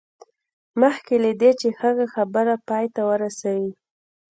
مخکې 0.81 1.15
له 1.23 1.31
دې 1.41 1.51
چې 1.59 1.67
هغه 1.81 2.05
خبره 2.15 2.55
پای 2.67 2.85
ته 2.95 3.01
ورسوي 3.09 3.71